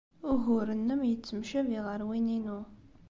Ugur-nnem 0.31 1.01
yettemcabi 1.09 1.79
ɣer 1.85 2.01
win-inu. 2.09 2.59